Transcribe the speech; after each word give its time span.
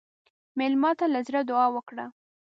مېلمه 0.57 0.91
ته 0.99 1.05
له 1.13 1.19
زړه 1.27 1.39
دعا 1.49 1.67
وکړه. 1.75 2.05